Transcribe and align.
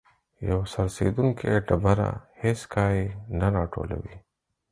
یو 0.47 0.59
څرخیدونکی 0.71 1.53
ډبره 1.67 2.09
هیڅ 2.41 2.59
کای 2.73 2.97
نه 3.39 3.47
راټولوي. 3.55 4.15